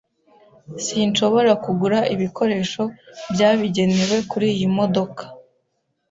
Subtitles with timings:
[0.85, 2.83] Sinshobora kugura ibikoresho
[3.33, 5.23] byabigenewe kuriyi modoka